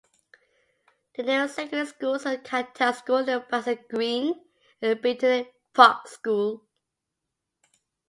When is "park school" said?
5.75-6.65